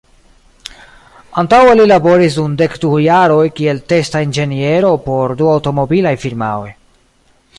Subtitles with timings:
[1.41, 6.75] Antaŭe li laboris dum dek du jaroj kiel testa inĝeniero por du aŭtomobilaj firmaoj.